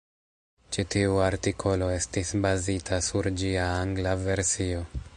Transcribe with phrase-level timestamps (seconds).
[0.77, 4.87] Ĉi tiu artikolo estis bazita sur ĝia angla versio.